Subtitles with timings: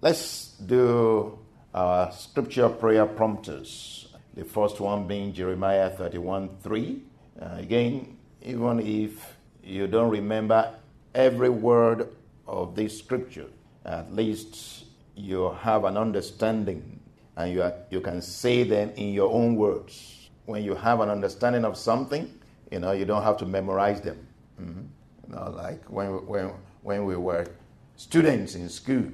[0.00, 1.40] Let's do
[1.74, 4.06] our scripture prayer prompters.
[4.34, 7.02] The first one being Jeremiah 31 3.
[7.42, 10.72] Uh, again, even if you don't remember
[11.16, 12.10] every word
[12.46, 13.46] of this scripture,
[13.84, 14.84] at least
[15.16, 17.00] you have an understanding
[17.36, 20.30] and you, are, you can say them in your own words.
[20.46, 22.32] When you have an understanding of something,
[22.70, 24.24] you know, you don't have to memorize them.
[24.62, 24.82] Mm-hmm.
[25.26, 27.48] You know, like when, when, when we were
[27.96, 29.10] students in school,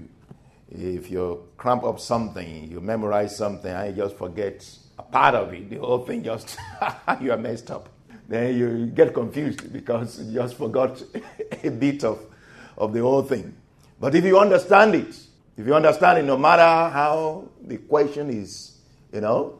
[0.74, 5.70] if you cramp up something, you memorize something, I just forget a part of it,
[5.70, 6.56] the whole thing just,
[7.20, 7.88] you are messed up.
[8.28, 11.02] Then you get confused because you just forgot
[11.62, 12.24] a bit of,
[12.76, 13.54] of the whole thing.
[14.00, 15.16] But if you understand it,
[15.56, 18.78] if you understand it, no matter how the question is,
[19.12, 19.58] you know,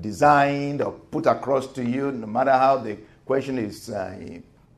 [0.00, 4.16] designed or put across to you, no matter how the question is uh,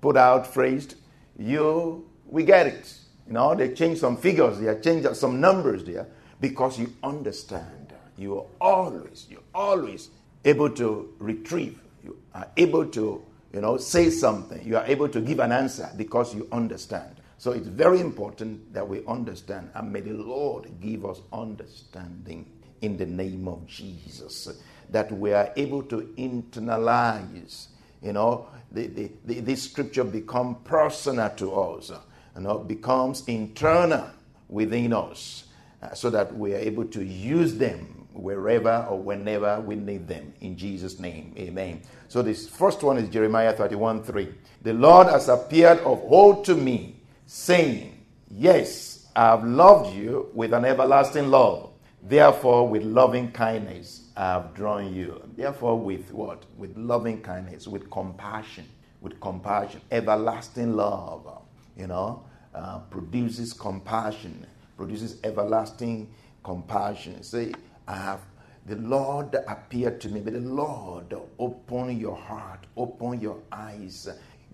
[0.00, 0.96] put out, phrased,
[1.38, 2.98] you, we get it.
[3.26, 6.06] You know, they change some figures, they change some numbers there
[6.40, 7.92] because you understand.
[8.16, 10.10] You are always, you're always
[10.44, 11.80] able to retrieve.
[12.04, 14.64] You are able to, you know, say something.
[14.66, 17.16] You are able to give an answer because you understand.
[17.38, 22.96] So it's very important that we understand, and may the Lord give us understanding in
[22.96, 24.48] the name of Jesus,
[24.90, 27.66] that we are able to internalize,
[28.02, 31.92] you know, the, the, the, this scripture become personal to us
[32.36, 34.10] you know, becomes internal
[34.48, 35.44] within us
[35.82, 40.32] uh, so that we are able to use them wherever or whenever we need them.
[40.40, 41.82] In Jesus' name, amen.
[42.08, 44.28] So, this first one is Jeremiah 31 3.
[44.62, 50.52] The Lord has appeared of old to me, saying, Yes, I have loved you with
[50.52, 51.70] an everlasting love.
[52.02, 55.22] Therefore, with loving kindness, I have drawn you.
[55.36, 56.44] Therefore, with what?
[56.56, 58.66] With loving kindness, with compassion,
[59.00, 61.45] with compassion, everlasting love
[61.76, 66.08] you know, uh, produces compassion, produces everlasting
[66.42, 67.22] compassion.
[67.22, 67.52] Say,
[67.86, 68.20] I have
[68.66, 74.08] the Lord appeared to me, but the Lord open your heart, open your eyes,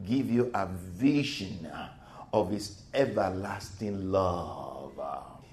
[0.07, 1.71] give you a vision
[2.33, 4.93] of His everlasting love.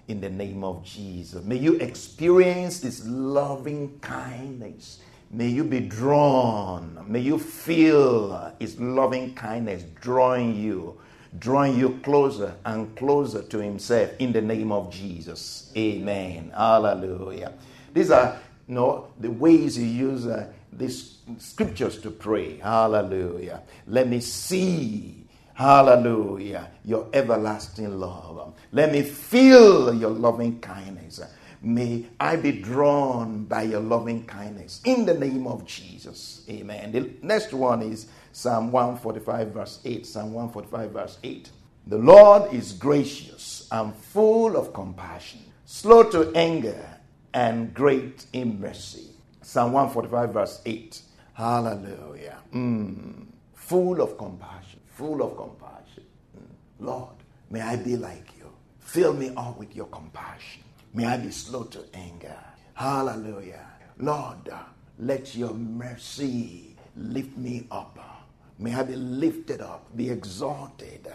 [0.10, 1.44] In the name of Jesus.
[1.46, 5.00] May you experience His loving kindness.
[5.30, 7.06] May you be drawn.
[7.08, 11.00] May you feel His loving kindness drawing you
[11.38, 15.72] drawing you closer and closer to Himself in the name of Jesus.
[15.78, 16.52] Amen.
[16.56, 17.54] Hallelujah.
[17.94, 22.58] These are you know, the ways you use uh, these scriptures to pray.
[22.58, 23.64] Hallelujah.
[23.88, 25.26] Let me see.
[25.54, 26.70] Hallelujah.
[26.86, 28.54] Your everlasting love.
[28.72, 31.20] Let me feel your loving kindness.
[31.62, 36.46] May I be drawn by your loving kindness in the name of Jesus.
[36.50, 36.94] Amen.
[36.94, 40.06] The next one is Psalm 145, verse 8.
[40.06, 41.50] Psalm 145, verse 8.
[41.88, 47.00] The Lord is gracious and full of compassion, slow to anger,
[47.34, 49.10] and great in mercy.
[49.42, 51.02] Psalm 145, verse 8.
[51.34, 52.38] Hallelujah.
[52.54, 53.26] Mm.
[53.54, 56.04] Full of compassion, full of compassion.
[56.38, 56.86] Mm.
[56.86, 57.16] Lord,
[57.50, 58.52] may I be like you.
[58.80, 60.64] Fill me up with your compassion.
[60.94, 62.38] May I be slow to anger.
[62.74, 63.66] Hallelujah.
[63.98, 64.50] Lord,
[64.98, 68.19] let your mercy lift me up.
[68.60, 71.08] May I be lifted up, be exalted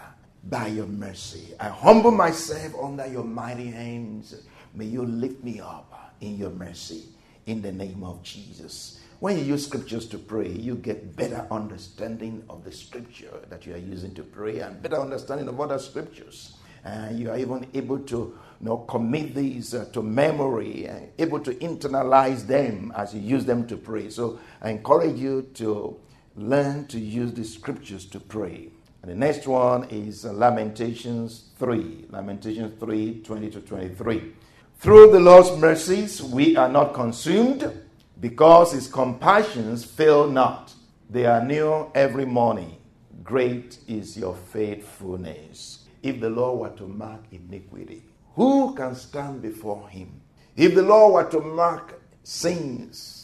[0.44, 1.54] by your mercy.
[1.60, 4.34] I humble myself under your mighty hands.
[4.74, 7.04] May you lift me up in your mercy
[7.44, 9.00] in the name of Jesus.
[9.20, 13.74] When you use scriptures to pray, you get better understanding of the scripture that you
[13.74, 16.56] are using to pray and better understanding of other scriptures.
[16.82, 21.40] And you are even able to you know, commit these uh, to memory, and able
[21.40, 24.08] to internalize them as you use them to pray.
[24.10, 25.98] So I encourage you to
[26.36, 28.68] learn to use the scriptures to pray.
[29.02, 32.06] And the next one is Lamentations 3.
[32.10, 34.32] Lamentations 3 20 to 23.
[34.78, 37.70] Through the Lord's mercies we are not consumed,
[38.20, 40.72] because his compassions fail not.
[41.10, 42.76] They are new every morning.
[43.22, 45.84] Great is your faithfulness.
[46.02, 48.02] If the Lord were to mark iniquity,
[48.34, 50.20] who can stand before him?
[50.56, 53.23] If the Lord were to mark sins,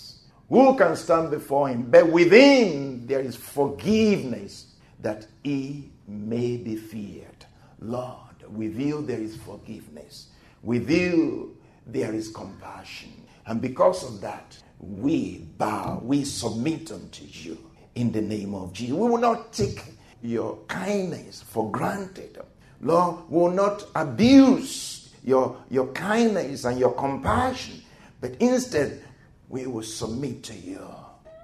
[0.50, 1.90] who can stand before him?
[1.90, 7.46] But within there is forgiveness that he may be feared.
[7.78, 10.26] Lord, with you there is forgiveness.
[10.62, 11.56] With you,
[11.86, 13.12] there is compassion.
[13.46, 17.56] And because of that, we bow, we submit unto you
[17.94, 18.96] in the name of Jesus.
[18.96, 19.82] We will not take
[20.22, 22.38] your kindness for granted.
[22.80, 27.82] Lord, we will not abuse your, your kindness and your compassion,
[28.20, 29.02] but instead,
[29.50, 30.80] we will submit to you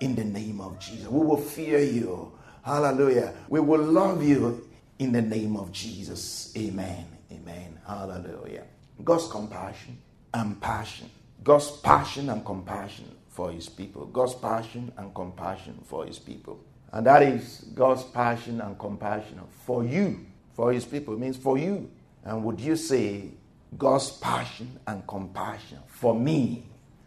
[0.01, 1.09] in the name of Jesus.
[1.09, 2.33] We will fear you.
[2.63, 3.35] Hallelujah.
[3.49, 4.67] We will love you
[5.01, 6.53] in the name of Jesus.
[6.57, 7.05] Amen.
[7.33, 7.79] Amen.
[7.87, 8.63] Hallelujah.
[9.05, 9.99] God's compassion
[10.33, 11.11] and passion.
[11.43, 14.07] God's passion and compassion for his people.
[14.07, 16.61] God's passion and compassion for his people.
[16.93, 20.25] And that is God's passion and compassion for you,
[20.55, 21.15] for his people.
[21.15, 21.91] It means for you.
[22.25, 23.31] And would you say
[23.77, 26.67] God's passion and compassion for me?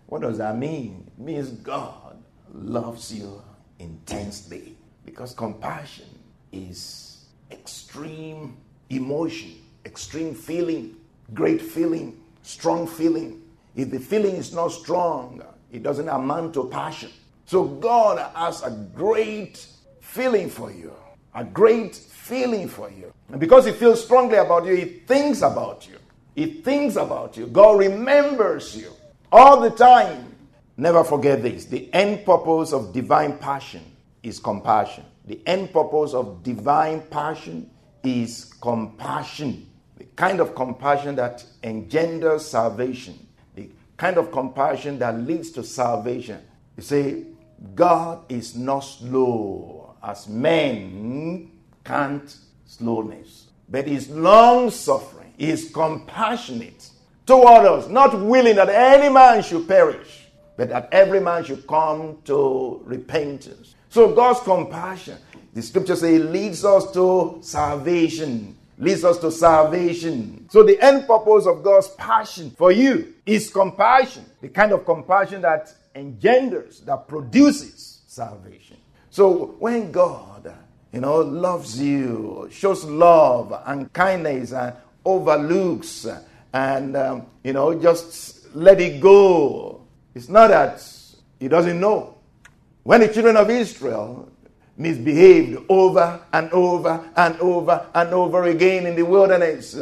[0.09, 1.05] What does that mean?
[1.05, 2.17] It means God
[2.51, 3.43] loves you
[3.77, 4.75] intensely
[5.05, 6.07] because compassion
[6.51, 8.57] is extreme
[8.89, 9.53] emotion,
[9.85, 10.95] extreme feeling,
[11.35, 13.43] great feeling, strong feeling.
[13.75, 17.11] If the feeling is not strong, it doesn't amount to passion.
[17.45, 19.63] So God has a great
[20.01, 20.91] feeling for you,
[21.35, 23.13] a great feeling for you.
[23.29, 25.97] And because He feels strongly about you, He thinks about you.
[26.33, 27.45] He thinks about you.
[27.45, 28.91] God remembers you
[29.31, 30.35] all the time.
[30.77, 33.83] Never forget this the end purpose of divine passion
[34.23, 35.05] is compassion.
[35.25, 37.69] The end purpose of divine passion
[38.03, 39.69] is compassion.
[39.97, 46.41] The kind of compassion that engenders salvation the kind of compassion that leads to salvation.
[46.77, 47.25] You see,
[47.75, 51.51] God is not slow as men
[51.83, 56.89] can't slowness, but is long suffering, is compassionate
[57.29, 60.25] toward us, not willing that any man should perish,
[60.57, 63.75] but that every man should come to repentance.
[63.89, 65.17] So God's compassion,
[65.53, 70.47] the scripture says, leads us to salvation leads us to salvation.
[70.49, 75.41] So the end purpose of God's passion for you is compassion, the kind of compassion
[75.41, 78.77] that engenders, that produces salvation.
[79.09, 80.53] So when God,
[80.93, 84.73] you know, loves you, shows love and kindness and
[85.03, 86.07] overlooks
[86.53, 89.85] and, um, you know, just let it go,
[90.15, 90.83] it's not that
[91.39, 92.15] he doesn't know.
[92.83, 94.29] When the children of Israel
[94.79, 99.77] misbehaved over and over and over and over again in the wilderness.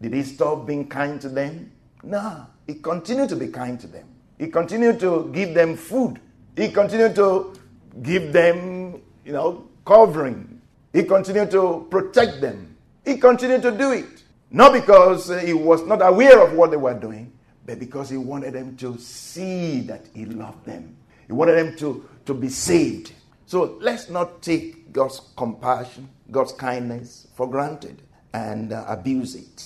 [0.00, 1.70] Did he stop being kind to them?
[2.02, 2.46] No.
[2.66, 4.06] He continued to be kind to them.
[4.38, 6.18] He continued to give them food.
[6.56, 7.54] He continued to
[8.02, 10.60] give them, you know, covering.
[10.92, 12.76] He continued to protect them.
[13.04, 14.22] He continued to do it.
[14.50, 17.32] Not because he was not aware of what they were doing,
[17.66, 20.96] but because he wanted them to see that he loved them.
[21.26, 23.12] He wanted them to, to be saved.
[23.44, 28.02] So let's not take God's compassion, God's kindness for granted
[28.32, 29.64] and uh, abuse it.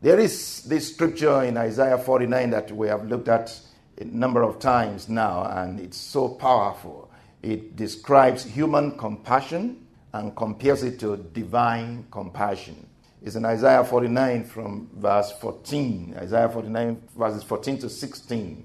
[0.00, 3.58] There is this scripture in Isaiah 49 that we have looked at
[4.00, 7.10] a number of times now, and it's so powerful.
[7.42, 12.87] It describes human compassion and compares it to divine compassion.
[13.22, 16.14] It's in Isaiah 49 from verse 14.
[16.18, 18.64] Isaiah 49, verses 14 to 16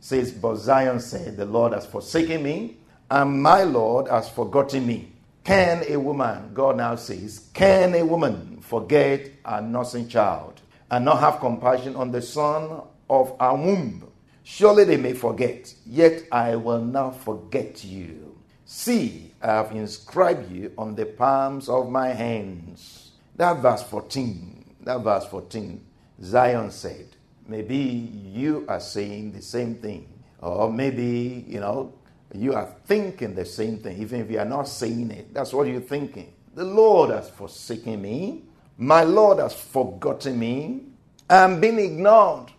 [0.00, 2.76] says, But Zion said, The Lord has forsaken me
[3.10, 5.12] and my Lord has forgotten me.
[5.44, 10.60] Can a woman, God now says, can a woman forget a nursing child
[10.90, 14.10] and not have compassion on the son of her womb?
[14.42, 18.36] Surely they may forget, yet I will not forget you.
[18.66, 23.07] See, I have inscribed you on the palms of my hands.
[23.38, 25.80] That verse 14, that verse 14,
[26.22, 27.06] Zion said,
[27.46, 30.08] maybe you are saying the same thing.
[30.40, 31.94] Or maybe, you know,
[32.34, 35.32] you are thinking the same thing, even if you are not saying it.
[35.32, 36.34] That's what you're thinking.
[36.54, 38.42] The Lord has forsaken me.
[38.76, 40.82] My Lord has forgotten me.
[41.30, 42.50] I'm being ignored.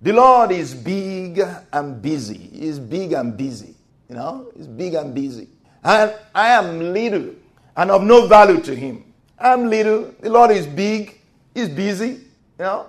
[0.00, 2.50] The Lord is big and busy.
[2.52, 3.74] He's big and busy.
[4.08, 5.48] You know, he's big and busy.
[5.84, 7.34] And I am little
[7.76, 9.04] and of no value to him.
[9.40, 10.14] I'm little.
[10.20, 11.20] The Lord is big.
[11.54, 12.06] He's busy.
[12.08, 12.20] You
[12.58, 12.86] know,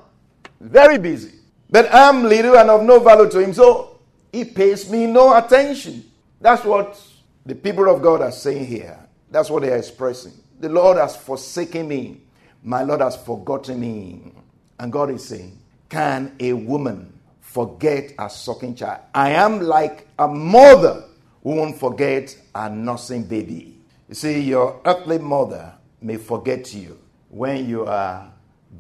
[0.60, 1.40] very busy.
[1.70, 3.54] But I'm little and of no value to him.
[3.54, 4.00] So
[4.32, 6.04] he pays me no attention.
[6.42, 7.00] That's what
[7.46, 9.00] the people of God are saying here.
[9.30, 10.34] That's what they are expressing.
[10.60, 12.22] The Lord has forsaken me.
[12.64, 14.34] My Lord has forgotten me.
[14.80, 15.58] And God is saying,
[15.90, 19.02] Can a woman forget a sucking child?
[19.14, 21.06] I am like a mother
[21.44, 23.78] who won't forget a nursing baby.
[24.08, 26.98] You see, your earthly mother may forget you
[27.30, 28.32] when you are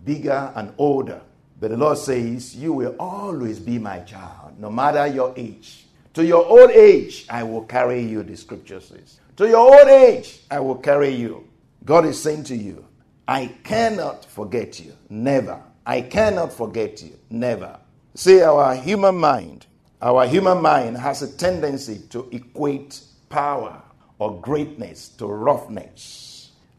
[0.03, 1.21] bigger and older.
[1.59, 5.85] But the Lord says, You will always be my child, no matter your age.
[6.13, 9.19] To your old age, I will carry you, the scripture says.
[9.37, 11.47] To your old age, I will carry you.
[11.85, 12.85] God is saying to you,
[13.27, 14.93] I cannot forget you.
[15.09, 15.61] Never.
[15.85, 17.17] I cannot forget you.
[17.29, 17.79] Never.
[18.15, 19.67] See, our human mind,
[20.01, 23.81] our human mind has a tendency to equate power
[24.17, 26.28] or greatness to roughness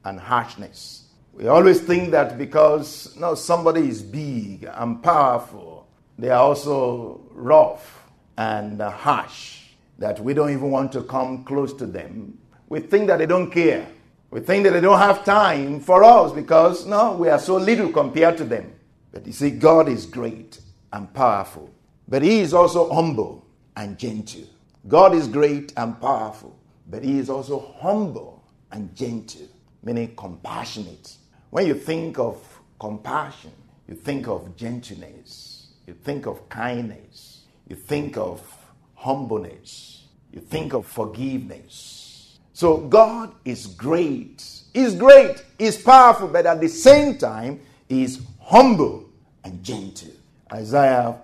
[0.05, 1.09] and harshness.
[1.33, 5.89] We always think that because no, somebody is big and powerful,
[6.19, 8.05] they are also rough
[8.37, 9.61] and harsh,
[9.99, 12.39] that we don't even want to come close to them.
[12.69, 13.87] We think that they don't care.
[14.31, 17.91] We think that they don't have time for us because no, we are so little
[17.91, 18.73] compared to them.
[19.13, 20.61] But you see, God is great
[20.93, 21.71] and powerful,
[22.07, 24.45] but He is also humble and gentle.
[24.89, 26.57] God is great and powerful,
[26.89, 29.49] but He is also humble and gentle,
[29.83, 31.17] meaning compassionate.
[31.51, 32.37] When you think of
[32.79, 33.53] compassion,
[33.89, 38.41] you think of gentleness, you think of kindness, you think of
[38.95, 42.39] humbleness, you think of forgiveness.
[42.53, 44.45] So God is great.
[44.73, 49.09] He's great, He's powerful, but at the same time, He's humble
[49.43, 50.11] and gentle.
[50.53, 51.17] Isaiah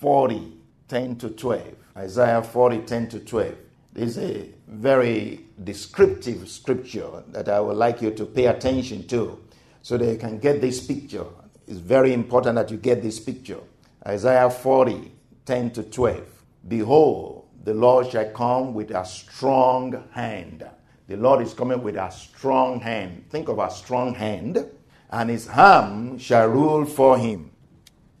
[0.00, 0.52] 40,
[0.88, 1.62] 10 to 12.
[1.96, 3.54] Isaiah 40, 10 to 12.
[3.94, 9.38] This is a very descriptive scripture that I would like you to pay attention to
[9.82, 11.26] so that you can get this picture.
[11.68, 13.60] It's very important that you get this picture.
[14.04, 15.12] Isaiah 40,
[15.46, 16.24] 10 to 12.
[16.66, 20.68] Behold, the Lord shall come with a strong hand.
[21.06, 23.26] The Lord is coming with a strong hand.
[23.30, 24.66] Think of a strong hand,
[25.10, 27.52] and his arm shall rule for him.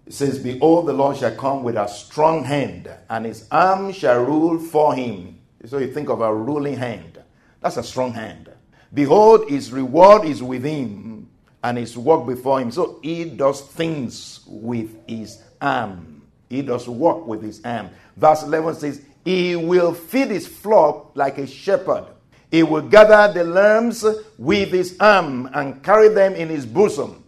[0.06, 4.22] It says, Behold, the Lord shall come with a strong hand, and his arm shall
[4.22, 5.40] rule for him.
[5.66, 7.22] So you think of a ruling hand.
[7.60, 8.50] That's a strong hand.
[8.92, 11.28] Behold, his reward is with him,
[11.64, 12.70] and his work before him.
[12.70, 16.22] So he does things with his arm.
[16.50, 17.88] He does work with his arm.
[18.16, 22.04] Verse 11 says, He will feed his flock like a shepherd.
[22.50, 24.04] He will gather the lambs
[24.38, 27.24] with his arm and carry them in his bosom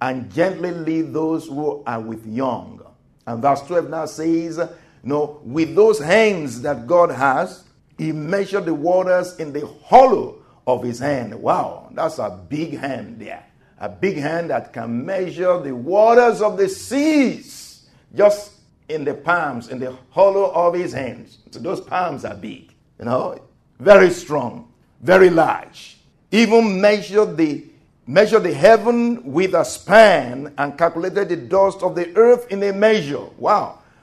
[0.00, 2.80] and gently lead those who are with young.
[3.26, 4.60] And verse 12 now says,
[5.02, 7.64] No, with those hands that God has,
[7.98, 11.34] He measured the waters in the hollow of His hand.
[11.34, 13.44] Wow, that's a big hand there.
[13.80, 18.52] A big hand that can measure the waters of the seas just
[18.88, 21.38] in the palms, in the hollow of His hands.
[21.50, 23.40] So those palms are big, you know,
[23.78, 25.98] very strong, very large.
[26.30, 27.64] Even measured the
[28.06, 32.72] measured the heaven with a span and calculated the dust of the earth in a
[32.72, 33.26] measure.
[33.36, 33.77] Wow.